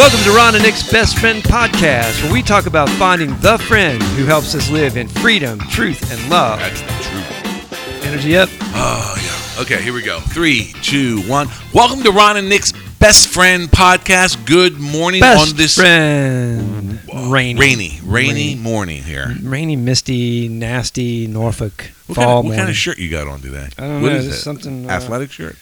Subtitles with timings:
[0.00, 4.02] Welcome to Ron and Nick's Best Friend Podcast, where we talk about finding the friend
[4.02, 6.58] who helps us live in freedom, truth, and love.
[6.58, 8.04] That's the truth.
[8.06, 8.48] Energy up.
[8.62, 9.14] Oh,
[9.56, 9.62] yeah.
[9.62, 10.18] Okay, here we go.
[10.20, 11.48] Three, two, one.
[11.74, 14.46] Welcome to Ron and Nick's Best Friend Podcast.
[14.46, 16.98] Good morning Best on this friend.
[17.12, 17.60] Rainy.
[17.60, 18.54] rainy, rainy Rainy.
[18.54, 19.34] morning here.
[19.42, 22.58] Rainy, misty, nasty Norfolk What, fall kind of, what morning.
[22.58, 23.68] kind of shirt you got on today?
[23.76, 24.18] I don't What know.
[24.18, 24.32] is it?
[24.38, 24.88] something.
[24.88, 25.56] Uh, Athletic shirt?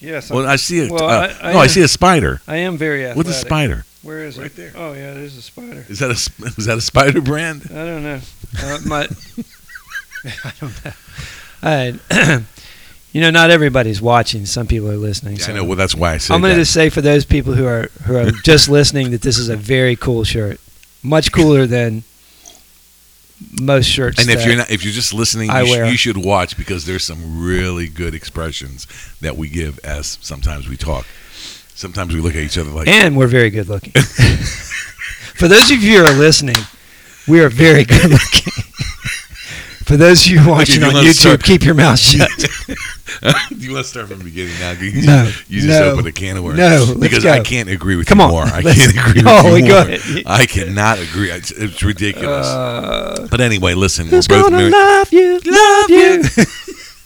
[0.00, 0.92] Yeah, Well, I see a.
[0.92, 2.40] Well, uh, I- I no, I see a spider.
[2.48, 3.16] I am very athletic.
[3.16, 3.84] What's a spider?
[4.02, 4.42] Where is it?
[4.42, 4.72] Right there.
[4.74, 5.84] Oh yeah, there's a spider.
[5.88, 6.14] Is that a
[6.58, 7.64] is that a spider brand?
[7.70, 8.20] I don't know.
[8.62, 9.02] Uh, my,
[10.24, 10.92] I don't know.
[11.62, 12.42] I,
[13.12, 14.44] you know, not everybody's watching.
[14.46, 15.36] Some people are listening.
[15.36, 15.64] Yeah, so I know.
[15.64, 17.88] Well, that's why I said I'm going to just say for those people who are
[18.04, 20.58] who are just listening that this is a very cool shirt,
[21.02, 22.02] much cooler than
[23.60, 24.20] most shirts.
[24.20, 27.04] And if you're not, if you're just listening, you, sh- you should watch because there's
[27.04, 28.86] some really good expressions
[29.20, 31.06] that we give as sometimes we talk.
[31.74, 33.92] Sometimes we look at each other like, and we're very good looking.
[35.34, 36.56] for those of you who are listening,
[37.26, 38.52] we are very good looking.
[39.90, 42.30] for those of you watching you on YouTube, start- keep your mouth shut.
[43.50, 44.70] you want to start from the beginning now?
[44.80, 46.58] You, No, you just no, open a can of worms.
[46.58, 47.32] no, because go.
[47.32, 48.44] I can't agree with Come you on, more.
[48.44, 49.82] I can't agree no, with you more.
[49.82, 50.22] ahead.
[50.26, 51.30] I cannot agree.
[51.32, 52.46] It's, it's ridiculous.
[52.46, 54.72] Uh, but anyway, listen, we're who's both gonna married.
[54.72, 55.40] love you?
[55.44, 56.22] Love you.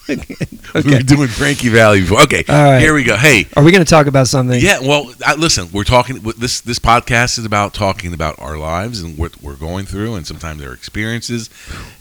[0.07, 0.97] We okay.
[0.97, 2.21] were doing Frankie Valli before.
[2.23, 2.79] Okay, right.
[2.79, 3.15] here we go.
[3.15, 4.59] Hey, Are we going to talk about something?
[4.59, 6.19] Yeah, well, I, listen, we're talking.
[6.37, 10.27] This this podcast is about talking about our lives and what we're going through, and
[10.27, 11.49] sometimes our experiences,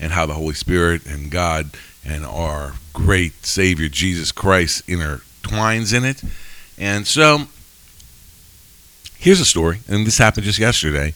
[0.01, 1.71] and how the Holy Spirit and God
[2.05, 6.23] and our great Savior Jesus Christ intertwines in it.
[6.77, 7.43] And so,
[9.17, 11.15] here's a story, and this happened just yesterday.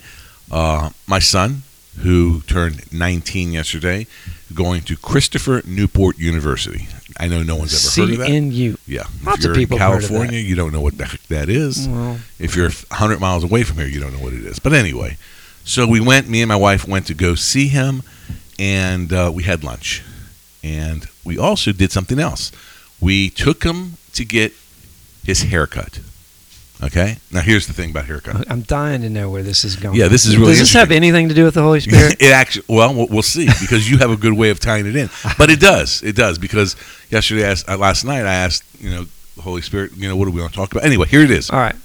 [0.50, 1.62] Uh, my son,
[1.98, 4.06] who turned 19 yesterday,
[4.54, 6.88] going to Christopher Newport University.
[7.18, 8.28] I know no one's ever heard of that.
[8.28, 8.78] CNU.
[8.86, 11.48] Yeah, Lots if you're people in of California, you don't know what the heck that
[11.48, 11.88] is.
[11.88, 14.58] Well, If you're 100 miles away from here, you don't know what it is.
[14.58, 15.16] But anyway,
[15.64, 16.28] so we went.
[16.28, 18.02] Me and my wife went to go see him,
[18.58, 20.02] and uh, we had lunch,
[20.62, 22.52] and we also did something else.
[23.00, 24.52] We took him to get
[25.24, 26.00] his haircut.
[26.82, 27.16] Okay.
[27.32, 28.50] Now here's the thing about haircut.
[28.50, 29.96] I'm dying to know where this is going.
[29.96, 32.16] Yeah, this is really Does this have anything to do with the Holy Spirit?
[32.20, 34.94] it actually, well, we'll we'll see because you have a good way of tying it
[34.94, 35.10] in.
[35.36, 36.76] But it does, it does because
[37.10, 40.16] yesterday, I asked, uh, last night, I asked, you know, the Holy Spirit, you know,
[40.16, 40.84] what do we want to talk about?
[40.84, 41.50] Anyway, here it is.
[41.50, 41.76] All right.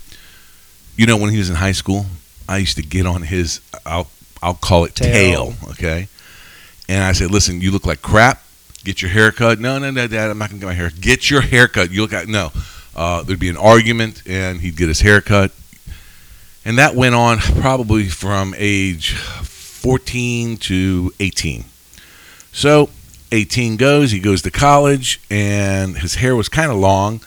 [0.96, 2.06] You know, when he was in high school,
[2.48, 4.10] I used to get on his, I'll
[4.44, 5.70] I'll call it tail, Tail.
[5.72, 6.08] okay?
[6.90, 8.44] And I said, listen, you look like crap.
[8.84, 9.60] Get your hair cut.
[9.60, 10.92] No, no, no, Dad, I'm not gonna get my hair.
[11.00, 11.90] Get your hair cut.
[11.92, 12.52] You look like no.
[12.96, 15.52] Uh, there'd be an argument, and he'd get his hair cut,
[16.66, 21.66] and that went on probably from age 14 to 18.
[22.52, 22.90] So
[23.32, 27.22] 18 goes, he goes to college, and his hair was kind of long.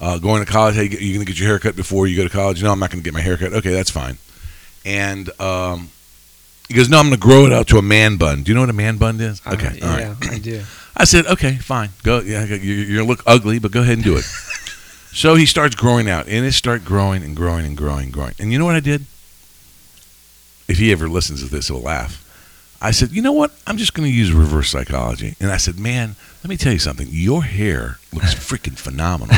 [0.00, 2.22] Uh, going to college, hey, you going to get your hair cut before you go
[2.24, 2.62] to college?
[2.62, 3.52] No, I'm not going to get my hair cut.
[3.52, 4.16] Okay, that's fine.
[4.86, 5.90] And um,
[6.68, 8.42] he goes, no, I'm going to grow it out to a man bun.
[8.42, 9.42] Do you know what a man bun is?
[9.44, 10.00] Uh, Okay, all right.
[10.00, 10.62] yeah, I do.
[10.96, 11.90] I said, okay, fine.
[12.02, 12.20] Go.
[12.20, 14.24] Yeah, you're, you're gonna look ugly, but go ahead and do it.
[15.12, 18.34] so he starts growing out, and it starts growing and growing and growing and growing.
[18.38, 19.06] And you know what I did?
[20.68, 22.26] If he ever listens to this, he'll laugh.
[22.80, 23.52] I said, you know what?
[23.66, 25.34] I'm just going to use reverse psychology.
[25.38, 27.08] And I said, man, let me tell you something.
[27.10, 29.36] Your hair looks freaking phenomenal.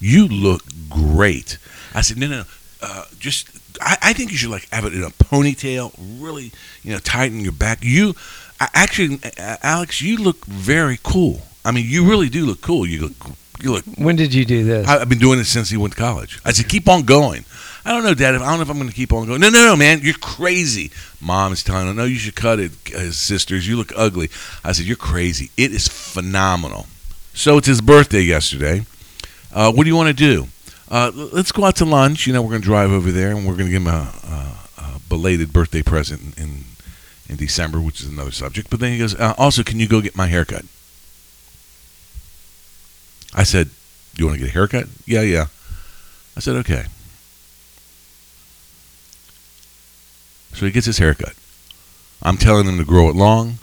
[0.00, 1.56] You look great.
[1.94, 2.44] I said, no, no, no.
[2.82, 3.48] Uh, just,
[3.80, 7.40] I, I think you should like have it in a ponytail, really, you know, tighten
[7.40, 7.78] your back.
[7.82, 8.14] You,
[8.60, 11.42] I, actually, uh, Alex, you look very cool.
[11.64, 12.86] I mean, you really do look cool.
[12.86, 13.84] You look, look.
[13.96, 14.88] When did you do this?
[14.88, 16.40] I, I've been doing it since he went to college.
[16.44, 17.44] I said, keep on going.
[17.84, 18.34] I don't know, Dad.
[18.34, 19.40] If, I don't know if I'm going to keep on going.
[19.40, 20.00] No, no, no, man.
[20.02, 20.90] You're crazy.
[21.20, 22.72] Mom is telling him, no, you should cut it.
[22.86, 24.30] His sisters, you look ugly.
[24.64, 25.50] I said, you're crazy.
[25.56, 26.86] It is phenomenal.
[27.34, 28.86] So it's his birthday yesterday.
[29.52, 30.48] Uh, what do you want to do?
[30.90, 32.26] Uh, let's go out to lunch.
[32.26, 34.12] You know, we're going to drive over there, and we're going to give him a,
[34.28, 36.64] a, a belated birthday present in, in
[37.28, 38.70] in December, which is another subject.
[38.70, 40.64] But then he goes, uh, also, can you go get my haircut?
[43.34, 43.70] I said,
[44.14, 44.86] do you want to get a haircut?
[45.06, 45.46] Yeah, yeah.
[46.36, 46.84] I said, okay.
[50.52, 51.34] So he gets his haircut.
[52.22, 53.58] I'm telling him to grow it long.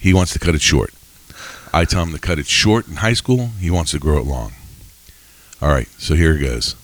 [0.00, 0.92] he wants to cut it short.
[1.72, 3.50] I tell him to cut it short in high school.
[3.60, 4.52] He wants to grow it long.
[5.60, 6.74] All right, so here it goes.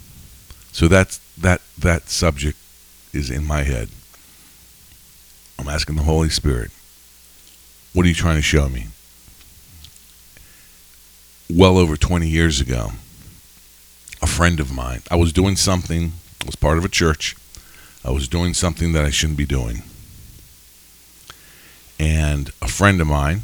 [0.73, 2.57] So that's that that subject
[3.13, 3.89] is in my head.
[5.59, 6.71] I'm asking the Holy Spirit,
[7.93, 8.87] what are you trying to show me?
[11.51, 12.93] Well over 20 years ago,
[14.21, 16.13] a friend of mine, I was doing something,
[16.43, 17.37] I was part of a church.
[18.05, 19.83] I was doing something that I shouldn't be doing.
[21.99, 23.43] And a friend of mine,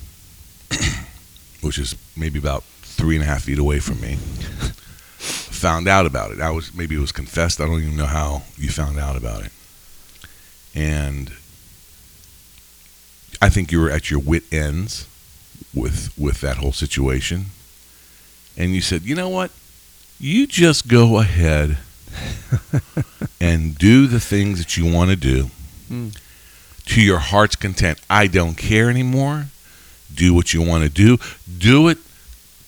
[1.61, 4.15] which is maybe about three and a half feet away from me,
[5.19, 6.41] found out about it.
[6.41, 7.61] I was maybe it was confessed.
[7.61, 9.53] I don't even know how you found out about it.
[10.75, 11.33] And
[13.43, 15.09] I think you were at your wit ends
[15.75, 17.47] with with that whole situation.
[18.57, 19.51] And you said, "You know what?
[20.21, 21.79] You just go ahead
[23.41, 25.51] and do the things that you want to do
[25.91, 26.17] Mm.
[26.87, 27.99] to your heart's content.
[28.09, 29.47] I don't care anymore.
[30.15, 31.19] Do what you want to do.
[31.59, 31.99] Do it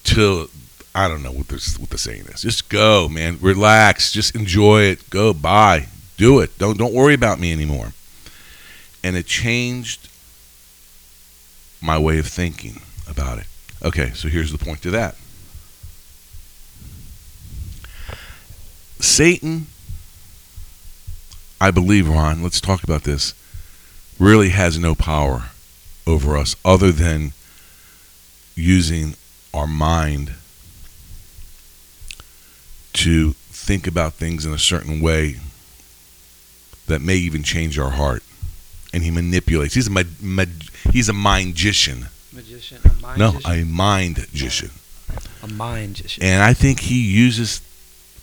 [0.05, 0.49] till
[0.95, 2.43] I don't know what this what the saying is.
[2.43, 3.39] Just go, man.
[3.41, 4.13] Relax.
[4.13, 5.09] Just enjoy it.
[5.09, 5.33] Go.
[5.33, 5.87] Bye.
[6.19, 6.59] Do it.
[6.59, 7.93] Don't don't worry about me anymore.
[9.05, 10.09] And it changed
[11.81, 13.47] my way of thinking about it.
[13.83, 15.15] Okay, so here's the point to that.
[19.01, 19.67] Satan,
[21.61, 23.35] I believe, Ron, let's talk about this,
[24.19, 25.51] really has no power
[26.07, 27.33] over us other than
[28.55, 29.15] using
[29.53, 30.35] our mind
[32.95, 35.37] to think about things in a certain way
[36.87, 38.23] that may even change our heart.
[38.95, 39.75] And he manipulates.
[39.75, 40.45] He's a ma- ma-
[40.91, 42.07] he's a mindician.
[42.33, 43.51] Magician, a mind No, magician?
[43.51, 44.71] a mindician.
[45.43, 46.23] a mind magician.
[46.23, 47.61] And I think he uses.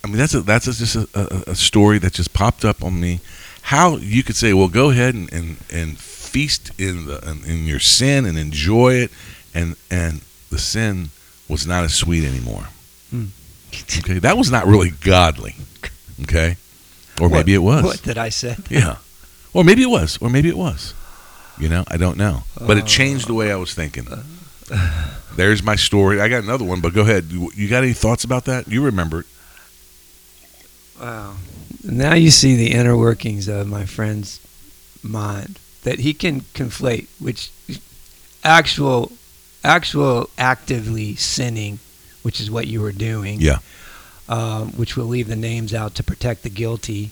[0.04, 3.00] I mean, that's a, that's a, just a, a, story that just popped up on
[3.00, 3.20] me.
[3.62, 7.64] How you could say, well, go ahead and, and, and feast in the in, in
[7.64, 9.10] your sin and enjoy it,
[9.54, 10.20] and and
[10.50, 11.08] the sin
[11.48, 12.68] was not as sweet anymore.
[13.08, 13.26] Hmm.
[14.00, 15.54] Okay, that was not really godly.
[16.22, 16.56] Okay,
[17.18, 17.84] or What- maybe it was.
[17.84, 18.56] What did I say?
[18.68, 18.96] Yeah,
[19.54, 20.92] or maybe it was, or maybe it was.
[21.58, 24.06] You know, I don't know, but it changed the way I was thinking.
[25.36, 26.20] There's my story.
[26.20, 27.32] I got another one, but go ahead.
[27.32, 28.68] You you got any thoughts about that?
[28.68, 29.26] You remember it?
[31.00, 31.34] Wow.
[31.82, 34.40] Now you see the inner workings of my friend's
[35.02, 37.50] mind that he can conflate, which
[38.42, 39.12] actual,
[39.62, 41.78] actual actively sinning,
[42.22, 43.40] which is what you were doing.
[43.40, 43.58] Yeah.
[44.26, 47.10] Um, which will leave the names out to protect the guilty.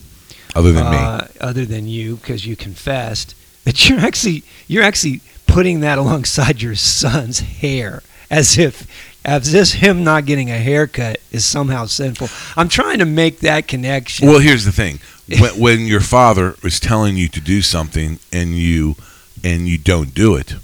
[0.55, 5.20] Other than me, uh, other than you, because you confessed that you're actually you're actually
[5.46, 8.87] putting that alongside your son's hair, as if
[9.24, 12.28] as this him not getting a haircut is somehow sinful.
[12.56, 14.28] I'm trying to make that connection.
[14.28, 15.00] well, here's the thing:
[15.40, 18.96] when, when your father is telling you to do something and you
[19.44, 20.54] and you don't do it,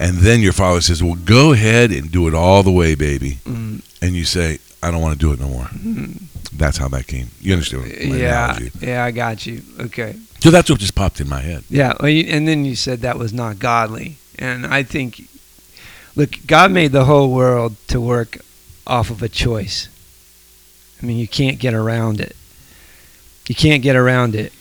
[0.00, 3.38] and then your father says, "Well, go ahead and do it all the way, baby,"
[3.44, 5.68] Mm, and you say, "I don't want to do it no more."
[6.52, 7.30] That's how that came.
[7.40, 8.70] You understand yeah, analogy?
[8.80, 9.62] yeah, I got you.
[9.78, 10.16] Okay.
[10.40, 11.64] So that's what just popped in my head.
[11.68, 15.27] Yeah, and then you said that was not godly, and I think,
[16.18, 18.38] look, God made the whole world to work
[18.86, 19.88] off of a choice.
[21.00, 22.34] I mean, you can't get around it.
[23.48, 24.52] You can't get around it.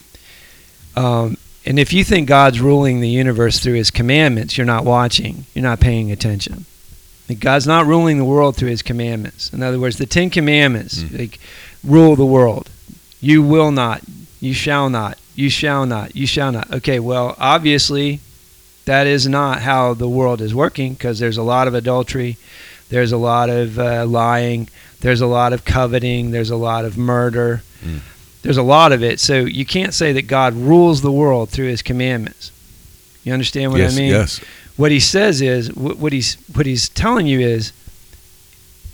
[0.95, 5.45] Um, and if you think God's ruling the universe through His commandments, you're not watching.
[5.53, 6.65] You're not paying attention.
[7.27, 9.51] Like God's not ruling the world through His commandments.
[9.51, 11.19] In other words, the Ten Commandments Mm.
[11.19, 11.39] like
[11.83, 12.69] rule the world.
[13.19, 14.03] You will not.
[14.39, 15.17] You shall not.
[15.35, 16.15] You shall not.
[16.15, 16.71] You shall not.
[16.71, 18.21] Okay, well, obviously,
[18.87, 22.37] that is not how the world is working because there's a lot of adultery,
[22.89, 24.67] there's a lot of uh, lying,
[25.01, 27.99] there's a lot of coveting, there's a lot of murder, Mm.
[28.41, 29.19] there's a lot of it.
[29.19, 32.51] So you can't say that God rules the world through His commandments.
[33.23, 34.09] You understand what yes, I mean?
[34.09, 34.41] yes.
[34.77, 37.71] What He says is wh- what He's what He's telling you is.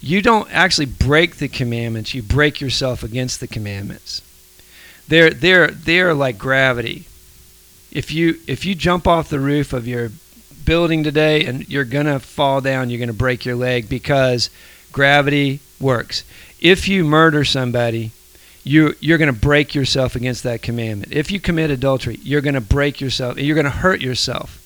[0.02, 2.14] You don't actually break the commandments.
[2.14, 4.22] You break yourself against the commandments.
[5.08, 7.06] They're they're they're like gravity.
[7.94, 10.10] If you if you jump off the roof of your
[10.66, 14.50] building today and you're gonna fall down, you're gonna break your leg because
[14.92, 16.24] gravity works.
[16.60, 18.12] If you murder somebody,
[18.64, 21.14] you you're gonna break yourself against that commandment.
[21.14, 23.38] If you commit adultery, you're gonna break yourself.
[23.38, 24.60] You're gonna hurt yourself.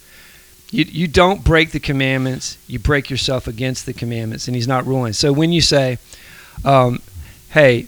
[0.72, 2.58] You you don't break the commandments.
[2.66, 5.12] You break yourself against the commandments, and He's not ruling.
[5.12, 5.98] So when you say,
[6.64, 7.02] um,
[7.50, 7.88] "Hey,"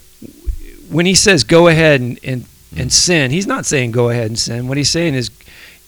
[0.90, 2.44] when He says, "Go ahead and and,
[2.76, 4.68] and sin," He's not saying go ahead and sin.
[4.68, 5.30] What He's saying is,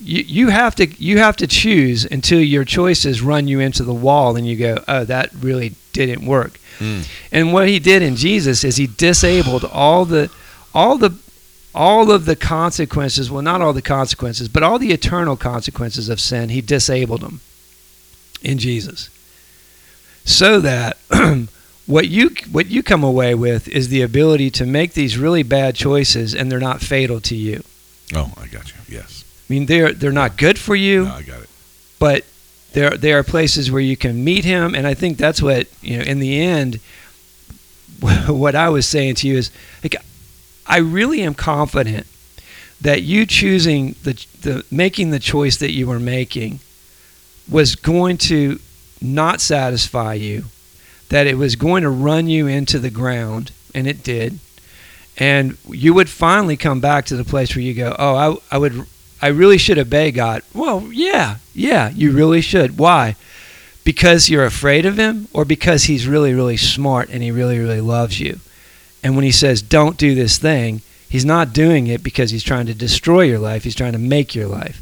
[0.01, 3.95] you you have to you have to choose until your choices run you into the
[3.95, 7.07] wall, and you go, "Oh, that really didn't work." Mm.
[7.31, 10.31] And what He did in Jesus is He disabled all the
[10.75, 11.15] all the
[11.75, 16.21] all of the consequences, well, not all the consequences, but all the eternal consequences of
[16.21, 17.41] sin, he disabled them
[18.43, 19.09] in Jesus.
[20.25, 20.99] So that
[21.87, 25.75] what you what you come away with is the ability to make these really bad
[25.75, 27.63] choices and they're not fatal to you.
[28.15, 28.79] Oh, I got you.
[28.89, 29.25] Yes.
[29.49, 31.49] I mean, they're they're not good for you, No, I got it.
[31.99, 32.25] but
[32.73, 35.99] there there are places where you can meet him and I think that's what, you
[35.99, 36.81] know, in the end
[38.29, 39.51] what I was saying to you is
[39.83, 39.97] like
[40.67, 42.07] I really am confident
[42.81, 46.61] that you choosing the the making the choice that you were making
[47.51, 48.61] was going to
[49.01, 50.45] not satisfy you
[51.13, 54.39] that it was going to run you into the ground and it did.
[55.19, 58.59] And you would finally come back to the place where you go, "Oh, I, I
[58.59, 58.87] would,
[59.21, 62.79] I really should obey God." Well, yeah, yeah, you really should.
[62.79, 63.17] Why?
[63.85, 67.83] Because you're afraid of Him, or because He's really, really smart and He really, really
[67.83, 68.41] loves you.
[69.05, 72.65] And when He says, "Don't do this thing," He's not doing it because He's trying
[72.67, 73.65] to destroy your life.
[73.65, 74.81] He's trying to make your life.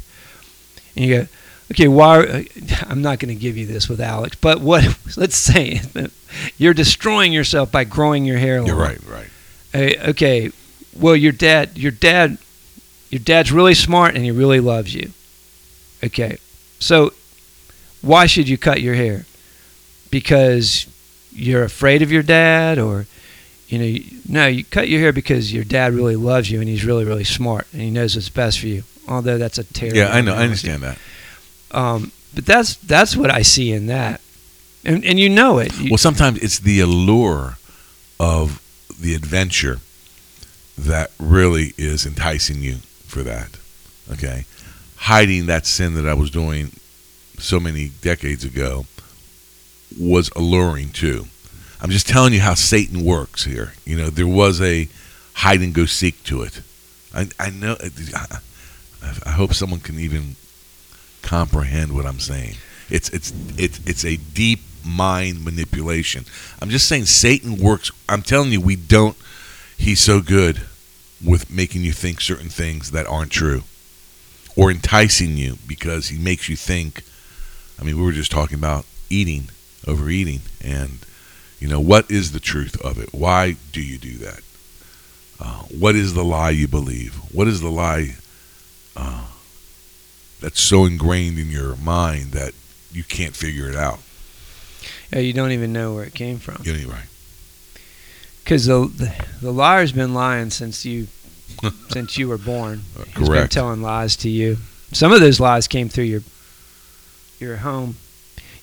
[0.95, 1.27] And you go,
[1.71, 2.19] okay, why?
[2.19, 2.43] Are,
[2.87, 4.97] I'm not going to give you this with Alex, but what?
[5.17, 5.81] Let's say
[6.57, 8.65] you're destroying yourself by growing your hair.
[8.65, 9.27] You're right, right.
[9.73, 10.51] Hey, okay,
[10.97, 12.37] well, your dad, your dad,
[13.09, 15.11] your dad's really smart and he really loves you.
[16.03, 16.37] Okay,
[16.79, 17.13] so
[18.01, 19.25] why should you cut your hair?
[20.09, 20.87] Because
[21.33, 23.05] you're afraid of your dad, or
[23.69, 26.67] you know, you- no, you cut your hair because your dad really loves you and
[26.67, 28.83] he's really, really smart and he knows what's best for you.
[29.07, 29.97] Although that's a terrible.
[29.97, 30.33] Yeah, I know.
[30.33, 30.97] I understand that.
[31.71, 34.19] Um, but that's that's what I see in that,
[34.85, 35.77] and and you know it.
[35.79, 37.57] You- Well, sometimes it's the allure
[38.19, 38.61] of
[38.99, 39.79] the adventure
[40.77, 42.75] that really is enticing you
[43.07, 43.57] for that.
[44.11, 44.45] Okay,
[44.97, 46.71] hiding that sin that I was doing
[47.39, 48.85] so many decades ago
[49.99, 51.27] was alluring too.
[51.81, 53.73] I'm just telling you how Satan works here.
[53.85, 54.87] You know, there was a
[55.33, 56.61] hide and go seek to it.
[57.13, 57.75] I, I know.
[58.13, 58.37] I,
[59.25, 60.35] I hope someone can even
[61.23, 62.55] comprehend what I'm saying.
[62.89, 66.25] It's it's it's it's a deep mind manipulation.
[66.61, 67.91] I'm just saying Satan works.
[68.07, 69.17] I'm telling you, we don't.
[69.77, 70.61] He's so good
[71.23, 73.63] with making you think certain things that aren't true,
[74.55, 77.03] or enticing you because he makes you think.
[77.79, 79.49] I mean, we were just talking about eating,
[79.87, 80.99] overeating, and
[81.59, 83.13] you know what is the truth of it?
[83.13, 84.41] Why do you do that?
[85.39, 87.15] Uh, what is the lie you believe?
[87.33, 88.15] What is the lie
[88.95, 89.25] uh,
[90.39, 92.53] that's so ingrained in your mind that
[92.91, 93.99] you can't figure it out?
[95.11, 96.61] Yeah, you don't even know where it came from.
[96.63, 97.07] You're right.
[98.43, 101.07] Because the, the the liar's been lying since you
[101.89, 102.81] since you were born.
[102.95, 103.51] He's been Correct.
[103.51, 104.57] telling lies to you.
[104.91, 106.21] Some of those lies came through your
[107.39, 107.95] your home,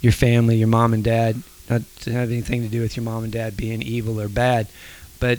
[0.00, 1.42] your family, your mom and dad.
[1.70, 4.68] Not to have anything to do with your mom and dad being evil or bad,
[5.20, 5.38] but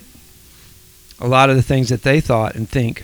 [1.20, 3.04] a lot of the things that they thought and think,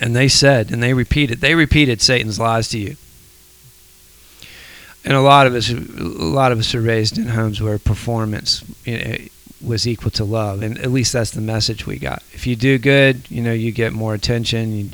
[0.00, 1.40] and they said and they repeated.
[1.40, 2.96] They repeated Satan's lies to you.
[5.06, 8.62] And a lot of us, a lot of us are raised in homes where performance
[8.84, 9.16] you know,
[9.64, 12.22] was equal to love, and at least that's the message we got.
[12.32, 14.76] If you do good, you know, you get more attention.
[14.76, 14.90] You,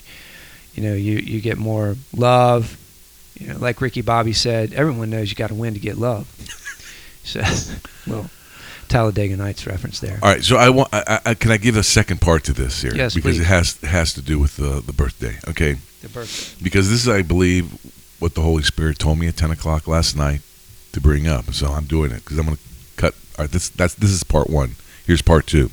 [0.75, 2.77] you know, you you get more love.
[3.41, 6.29] You know, like Ricky Bobby said, everyone knows you got to win to get love.
[7.25, 7.41] So,
[8.09, 8.29] well,
[8.89, 10.19] Talladega Nights reference there.
[10.23, 10.89] All right, so I want.
[10.93, 12.93] I, I, can I give a second part to this here?
[12.95, 13.43] Yes, because please.
[13.43, 15.39] it has has to do with the the birthday.
[15.49, 16.65] Okay, The birthday.
[16.65, 17.73] because this is, I believe,
[18.23, 20.41] what the Holy Spirit told me at ten o'clock last night
[20.93, 21.53] to bring up.
[21.53, 22.63] So I'm doing it because I'm going to
[22.97, 23.15] cut.
[23.39, 24.77] All right, this that's this is part one.
[25.07, 25.71] Here's part two.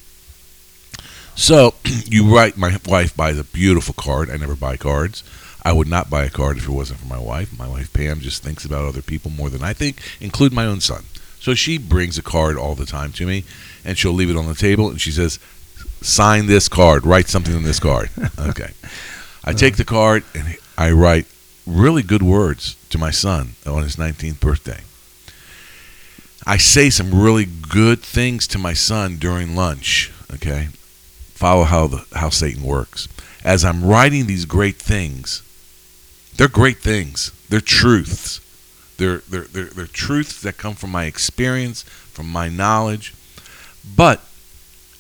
[1.35, 1.75] So
[2.05, 2.57] you write.
[2.57, 4.29] My wife buys a beautiful card.
[4.29, 5.23] I never buy cards.
[5.63, 7.57] I would not buy a card if it wasn't for my wife.
[7.57, 10.79] My wife Pam just thinks about other people more than I think, include my own
[10.79, 11.03] son.
[11.39, 13.43] So she brings a card all the time to me,
[13.85, 15.37] and she'll leave it on the table, and she says,
[16.01, 17.05] "Sign this card.
[17.05, 18.71] Write something on this card." Okay.
[19.43, 21.25] I take the card and I write
[21.69, 24.81] really good words to my son on his 19th birthday.
[26.45, 30.11] I say some really good things to my son during lunch.
[30.33, 30.69] Okay,
[31.33, 33.07] follow how the how Satan works.
[33.43, 35.43] As I'm writing these great things,
[36.35, 37.31] they're great things.
[37.49, 38.41] They're truths.
[38.97, 43.13] They're, they're, they're, they're truths that come from my experience, from my knowledge.
[43.95, 44.21] But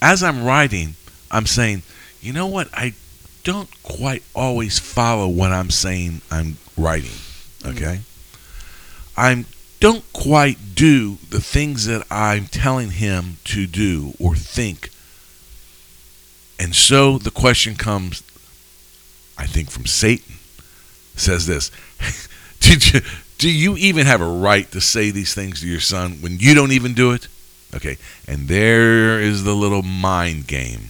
[0.01, 0.95] as I'm writing,
[1.29, 1.83] I'm saying,
[2.21, 2.69] you know what?
[2.73, 2.93] I
[3.43, 7.17] don't quite always follow what I'm saying I'm writing.
[7.59, 7.75] Mm.
[7.75, 7.99] Okay?
[9.17, 9.45] I
[9.79, 14.89] don't quite do the things that I'm telling him to do or think.
[16.59, 18.23] And so the question comes,
[19.37, 20.35] I think from Satan,
[21.15, 21.71] says this
[22.59, 23.01] Did you
[23.37, 26.53] do you even have a right to say these things to your son when you
[26.53, 27.27] don't even do it?
[27.73, 30.89] Okay, and there is the little mind game.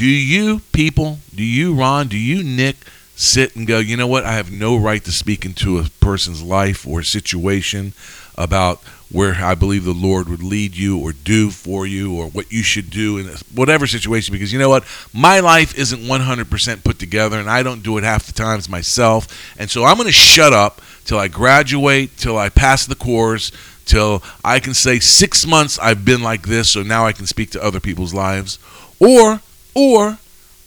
[0.00, 2.76] Do you people, do you Ron, do you Nick
[3.16, 4.24] sit and go, you know what?
[4.24, 7.92] I have no right to speak into a person's life or situation
[8.34, 8.78] about
[9.12, 12.62] where I believe the Lord would lead you or do for you or what you
[12.62, 14.86] should do in whatever situation because you know what?
[15.12, 19.28] My life isn't 100% put together and I don't do it half the times myself.
[19.58, 23.52] And so I'm going to shut up till I graduate, till I pass the course,
[23.84, 27.50] till I can say 6 months I've been like this so now I can speak
[27.50, 28.58] to other people's lives.
[28.98, 29.42] Or
[29.74, 30.18] or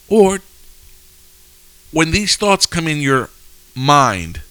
[0.09, 0.39] or
[1.91, 3.29] when these thoughts come in your
[3.75, 4.41] mind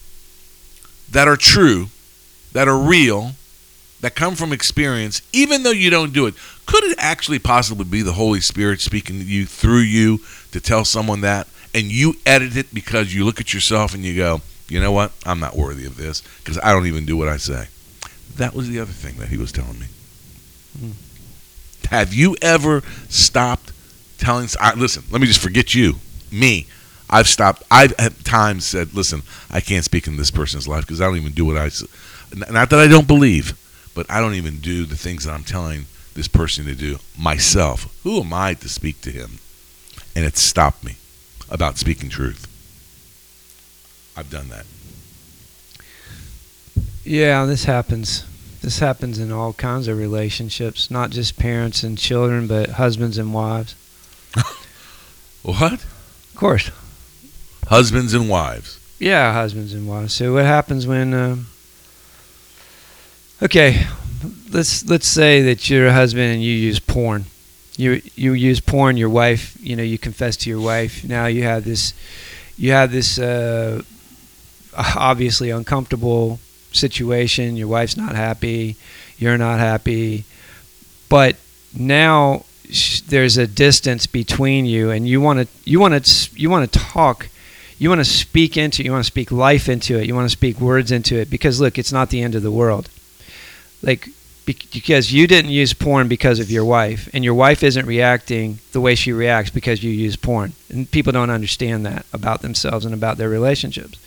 [1.11, 1.89] that are true,
[2.53, 3.33] that are real,
[4.01, 6.35] that come from experience, even though you don't do it,
[6.67, 10.21] Could it actually possibly be the Holy Spirit speaking to you through you
[10.53, 14.17] to tell someone that, and you edit it because you look at yourself and you
[14.17, 15.13] go, you know what?
[15.27, 17.67] I'm not worthy of this because I don't even do what I say.
[18.37, 19.87] That was the other thing that he was telling me.
[20.79, 20.91] Hmm.
[21.91, 23.72] Have you ever stopped
[24.23, 24.49] telling?
[24.61, 25.97] I, listen, let me just forget you,
[26.31, 26.67] me.
[27.11, 27.63] I've stopped.
[27.71, 31.17] I've at times said, "Listen, I can't speak in this person's life because I don't
[31.17, 31.71] even do what I."
[32.51, 33.59] Not that I don't believe,
[33.95, 37.95] but I don't even do the things that I'm telling this person to do myself.
[38.03, 39.39] Who am I to speak to him?
[40.17, 40.97] And it stopped me
[41.51, 42.47] about speaking truth.
[44.17, 44.67] I've done that.
[47.05, 48.25] Yeah, this happens.
[48.63, 53.35] This happens in all kinds of relationships, not just parents and children, but husbands and
[53.35, 53.75] wives.
[55.43, 55.73] What?
[55.73, 56.71] Of course.
[57.67, 58.79] Husbands and wives.
[59.01, 60.15] Yeah, husbands and wives.
[60.15, 61.13] So what happens when?
[61.13, 61.47] Um,
[63.43, 63.87] okay,
[64.51, 67.25] let's let's say that you're a husband and you use porn.
[67.77, 68.97] You you use porn.
[68.97, 71.03] Your wife, you know, you confess to your wife.
[71.03, 71.93] Now you have this,
[72.57, 73.83] you have this uh,
[74.77, 76.39] obviously uncomfortable
[76.71, 77.57] situation.
[77.57, 78.77] Your wife's not happy.
[79.19, 80.25] You're not happy,
[81.09, 81.37] but
[81.75, 82.45] now
[83.09, 86.79] there's a distance between you, and you want to you want to you want to
[86.79, 87.29] talk
[87.83, 88.85] you want to speak into.
[88.85, 90.07] You want to speak life into it.
[90.07, 92.51] You want to speak words into it because look, it's not the end of the
[92.53, 92.89] world.
[93.83, 94.09] Like
[94.45, 98.81] because you didn't use porn because of your wife, and your wife isn't reacting the
[98.81, 102.95] way she reacts because you use porn, and people don't understand that about themselves and
[102.95, 103.99] about their relationships.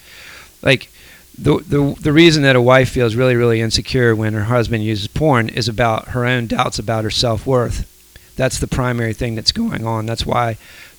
[0.62, 0.89] Like
[1.38, 5.10] the the the reason that a wife feels really really insecure when her husband uses
[5.10, 7.91] porn is about her own doubts about her self worth.
[8.36, 10.06] That's the primary thing that's going on.
[10.06, 10.58] That's why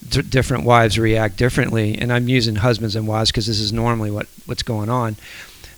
[0.09, 1.97] d- different wives react differently.
[1.99, 5.16] And I'm using husbands and wives because this is normally what, what's going on.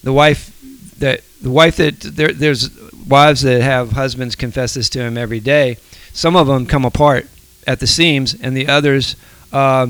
[0.03, 0.55] The wife
[0.99, 2.71] that the wife that there, there's
[3.07, 5.77] wives that have husbands confess this to him every day.
[6.12, 7.27] Some of them come apart
[7.66, 9.14] at the seams, and the others
[9.53, 9.88] uh,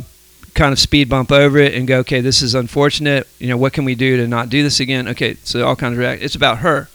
[0.55, 3.27] kind of speed bump over it and go, "Okay, this is unfortunate.
[3.39, 5.93] You know, what can we do to not do this again?" Okay, so all kinds
[5.93, 6.23] of react.
[6.23, 6.89] It's about her.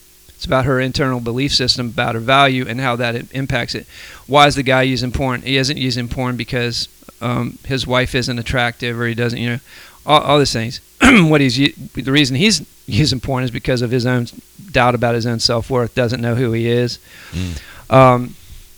[0.43, 3.87] It's about her internal belief system, about her value, and how that impacts it.
[4.27, 5.41] Why is the guy using porn?
[5.41, 6.89] He isn't using porn because
[7.21, 9.59] um, his wife isn't attractive, or he doesn't, you know,
[10.05, 10.81] all, all these things.
[11.01, 14.27] what he's the reason he's using porn is because of his own
[14.71, 15.95] doubt about his own self worth.
[15.95, 16.99] Doesn't know who he is.
[17.31, 17.61] Mm.
[17.89, 18.35] Um,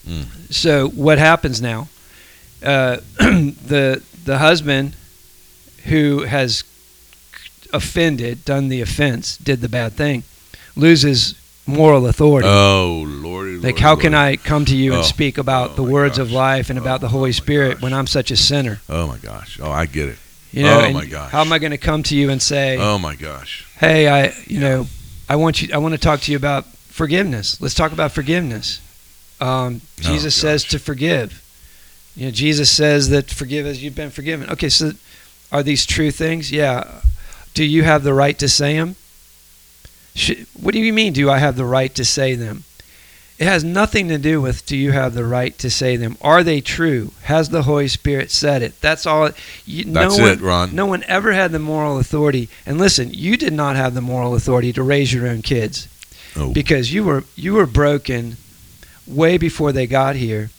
[0.07, 0.53] Mm.
[0.53, 1.87] So what happens now?
[2.63, 4.95] Uh, the the husband
[5.85, 6.63] who has
[7.73, 10.23] offended, done the offense, did the bad thing,
[10.75, 11.35] loses
[11.67, 12.47] moral authority.
[12.47, 13.63] Oh Lord!
[13.63, 15.05] like, how can I come to you and Oh.
[15.05, 17.81] speak about Oh, the words of life and about Oh, the Holy my Spirit gosh.
[17.83, 18.81] when I'm such a sinner?
[18.89, 19.59] Oh my gosh!
[19.61, 20.17] Oh, I get it.
[20.51, 21.31] You know, Oh, my gosh.
[21.31, 23.65] how am I going to come to you and say, Oh my gosh!
[23.79, 24.87] "Hey, I, you know,
[25.27, 27.59] I want you, I want to talk to you about forgiveness.
[27.59, 28.79] Let's talk about forgiveness."
[29.41, 31.41] Um, Oh, Jesus says to forgive.
[32.15, 34.49] You know, Jesus says that forgive as you've been forgiven.
[34.49, 34.91] Okay, so
[35.51, 36.51] are these true things?
[36.51, 37.01] Yeah.
[37.53, 38.95] Do you have the right to say them?
[40.53, 41.13] What do you mean?
[41.13, 42.63] Do I have the right to say them?
[43.37, 46.15] It has nothing to do with do you have the right to say them.
[46.21, 47.11] Are they true?
[47.23, 48.79] Has the Holy Spirit said it?
[48.79, 49.31] That's all.
[49.65, 50.73] You, That's no one, it, Ron.
[50.75, 52.47] No one ever had the moral authority.
[52.65, 55.89] And listen, you did not have the moral authority to raise your own kids
[56.37, 56.51] Oh.
[56.51, 58.35] because you were you were broken
[59.07, 60.49] way before they got here,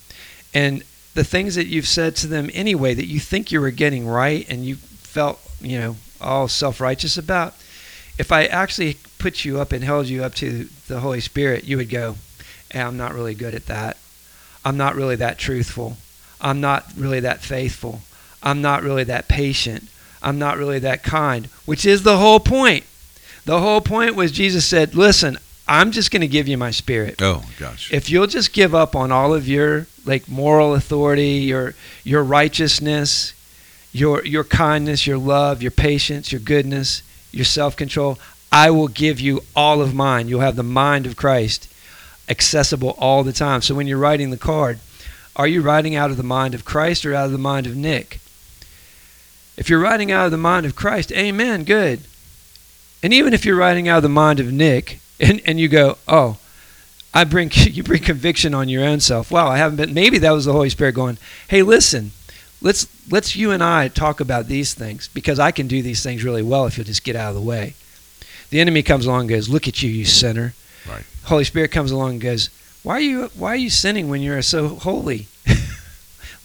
[0.55, 0.83] and
[1.15, 4.47] the things that you've said to them anyway that you think you were getting right
[4.49, 7.55] and you felt you know all self righteous about.
[8.19, 11.77] If I actually put you up and held you up to the Holy Spirit, you
[11.77, 12.17] would go,
[12.71, 13.97] hey, "I'm not really good at that.
[14.65, 15.99] I'm not really that truthful.
[16.41, 18.03] I'm not really that faithful.
[18.43, 19.89] I'm not really that patient.
[20.23, 22.85] I'm not really that kind." Which is the whole point.
[23.45, 27.21] The whole point was Jesus said, "Listen, I'm just going to give you my spirit.
[27.21, 27.93] oh gosh!
[27.93, 31.75] If you'll just give up on all of your like moral authority, your
[32.05, 33.35] your righteousness,
[33.93, 37.03] your your kindness, your love, your patience, your goodness,
[37.37, 38.19] your self-control,
[38.51, 40.29] I will give you all of mine.
[40.29, 41.73] You'll have the mind of Christ
[42.29, 43.63] accessible all the time.
[43.63, 44.79] So when you're writing the card,
[45.37, 47.77] are you writing out of the mind of Christ or out of the mind of
[47.77, 48.21] Nick?
[49.57, 52.01] If you're writing out of the mind of Christ, amen, good.
[53.03, 55.99] And even if you're writing out of the mind of Nick and, and you go,
[56.09, 56.39] oh,
[57.17, 59.31] I bring you bring conviction on your own self.
[59.31, 61.19] Wow, I haven't been maybe that was the Holy Spirit going,
[61.49, 62.13] Hey, listen,
[62.61, 66.25] let's let's you and I talk about these things because I can do these things
[66.25, 67.75] really well if you'll just get out of the way.
[68.51, 70.55] The enemy comes along and goes, Look at you, you sinner.
[70.89, 71.05] Right.
[71.25, 72.51] Holy Spirit comes along and goes,
[72.83, 75.27] Why are you why are you sinning when you're so holy?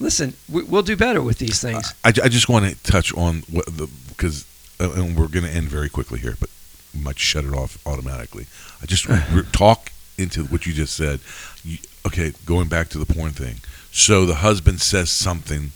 [0.00, 1.94] listen, we, we'll do better with these things.
[2.04, 4.46] I, I just want to touch on what the because
[4.80, 6.50] uh, and we're going to end very quickly here, but
[6.94, 8.46] we might shut it off automatically.
[8.82, 9.06] I just
[9.52, 11.20] talk into what you just said.
[11.64, 13.56] You, okay, going back to the porn thing.
[13.92, 15.72] So the husband says something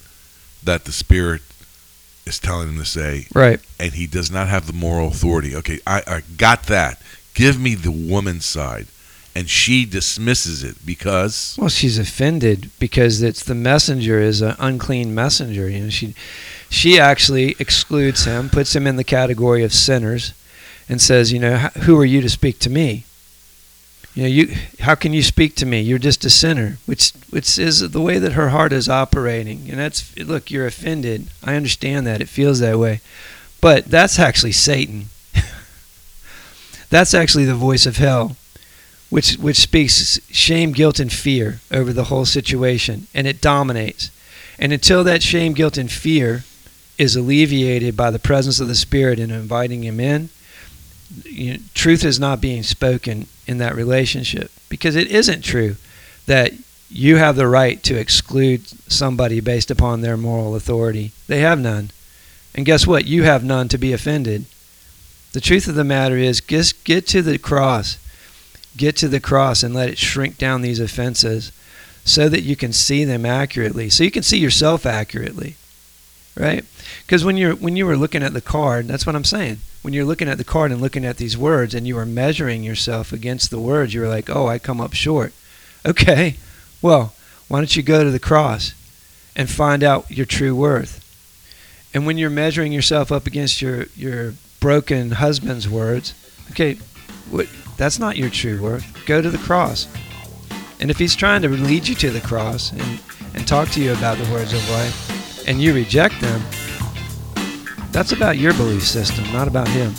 [0.67, 1.43] that the spirit
[2.27, 3.61] is telling him to say, Right.
[3.81, 5.55] and he does not have the moral authority.
[5.57, 7.01] Okay, I, I got that.
[7.35, 8.87] Give me the woman's side.
[9.35, 15.15] And she dismisses it because Well, she's offended because it's the messenger is an unclean
[15.15, 15.69] messenger.
[15.69, 16.15] You know, she
[16.71, 20.33] she actually excludes him, puts him in the category of sinners,
[20.89, 23.05] and says, you know, who are you to speak to me?
[24.17, 25.81] You know, you how can you speak to me?
[25.81, 29.69] You're just a sinner, which which is the way that her heart is operating.
[29.69, 31.29] And that's look, you're offended.
[31.45, 33.03] I understand that it feels that way,
[33.61, 35.11] but that's actually Satan.
[36.91, 38.37] that's actually the voice of hell
[39.09, 44.11] which which speaks shame, guilt, and fear over the whole situation, and it dominates.
[44.59, 46.45] And until that shame, guilt, and fear
[46.99, 50.31] is alleviated by the presence of the Spirit and inviting Him in,
[51.25, 55.77] you know, truth is not being spoken in that relationship because it isn't true
[56.27, 56.53] that
[56.89, 61.13] you have the right to exclude somebody based upon their moral authority.
[61.27, 61.91] They have none.
[62.55, 63.07] And guess what?
[63.07, 64.47] You have none to be offended.
[65.33, 67.99] The truth of the matter is, just get to the cross
[68.77, 71.53] get to the cross and let it shrink down these offenses
[72.05, 75.57] so that you can see them accurately so you can see yourself accurately
[76.37, 76.65] right
[77.03, 79.93] because when you're when you were looking at the card that's what i'm saying when
[79.93, 83.13] you're looking at the card and looking at these words and you were measuring yourself
[83.13, 85.33] against the words you were like oh i come up short
[85.85, 86.37] okay
[86.83, 87.15] well
[87.49, 88.75] why don't you go to the cross
[89.35, 91.03] and find out your true worth
[91.95, 96.15] and when you're measuring yourself up against your your broken husband's words
[96.51, 96.75] okay
[97.31, 99.07] what that's not your true worth.
[99.07, 99.87] Go to the cross.
[100.81, 103.01] And if he's trying to lead you to the cross and,
[103.35, 106.43] and talk to you about the words of life and you reject them,
[107.97, 109.91] that's about your belief system, not about him.